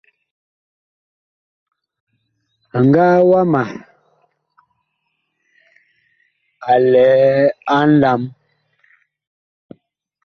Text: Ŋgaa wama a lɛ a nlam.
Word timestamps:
Ŋgaa 2.85 3.17
wama 3.29 3.63
a 6.71 6.73
lɛ 6.91 7.05
a 7.75 7.77
nlam. 7.89 8.21